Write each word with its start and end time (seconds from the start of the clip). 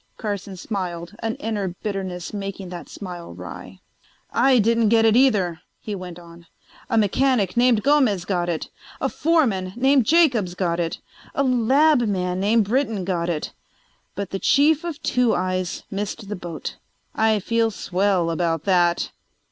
Carson 0.17 0.57
smiled, 0.57 1.13
an 1.19 1.35
inner 1.35 1.67
bitterness 1.83 2.33
making 2.33 2.69
the 2.69 2.85
smile 2.85 3.35
wry. 3.35 3.81
"I 4.31 4.57
didn't 4.57 4.89
get 4.89 5.05
it 5.05 5.15
either," 5.15 5.61
he 5.79 5.93
went 5.93 6.17
on. 6.17 6.47
"A 6.89 6.97
mechanic 6.97 7.55
named 7.55 7.83
Gomez 7.83 8.25
got 8.25 8.49
it; 8.49 8.71
a 8.99 9.09
foreman 9.09 9.73
named 9.75 10.07
Jacobs 10.07 10.55
got 10.55 10.79
it; 10.79 10.97
a 11.35 11.43
lab 11.43 11.99
man 12.01 12.39
named 12.39 12.63
Britton 12.65 13.05
got 13.05 13.29
it; 13.29 13.53
but 14.15 14.31
the 14.31 14.39
chief 14.39 14.83
of 14.83 14.99
"Two 15.03 15.35
Eyes" 15.35 15.83
missed 15.91 16.27
the 16.29 16.35
boat. 16.35 16.77
I 17.13 17.37
feel 17.37 17.69
swell 17.69 18.31
about 18.31 18.63
that." 18.63 19.11